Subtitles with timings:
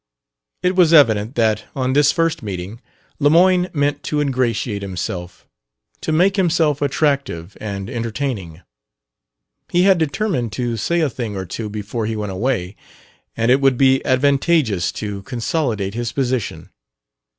[0.63, 2.81] It was evident that, on this first meeting,
[3.19, 5.45] Lemoyne meant to ingratiate himself
[6.01, 8.61] to make himself attractive and entertaining.
[9.69, 12.75] He had determined to say a thing or two before he went away,
[13.37, 16.71] and it would be advantageous to consolidate his position.